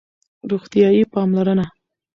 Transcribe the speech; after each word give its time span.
روغتیایی 0.49 1.03
پاملرنه 1.13 1.67